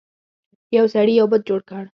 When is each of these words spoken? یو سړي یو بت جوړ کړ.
یو 0.77 0.85
سړي 0.93 1.13
یو 1.19 1.27
بت 1.31 1.41
جوړ 1.49 1.61
کړ. 1.69 1.83